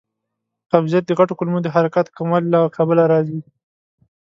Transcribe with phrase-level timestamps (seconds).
[0.71, 3.39] قبضیت د غټو کولمو د حرکاتو کموالي له کبله راځي.